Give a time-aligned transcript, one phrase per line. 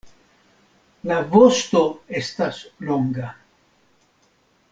[1.11, 1.83] La vosto
[2.21, 3.29] estas longa.